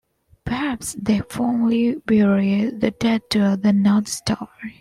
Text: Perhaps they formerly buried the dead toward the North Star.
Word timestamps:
Perhaps 0.45 0.95
they 0.99 1.19
formerly 1.29 1.93
buried 1.93 2.81
the 2.81 2.89
dead 2.89 3.21
toward 3.29 3.61
the 3.61 3.71
North 3.71 4.07
Star. 4.07 4.49